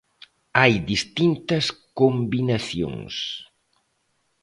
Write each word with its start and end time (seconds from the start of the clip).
Hai 0.59 0.73
distintas 0.91 1.65
combinacións. 1.99 3.13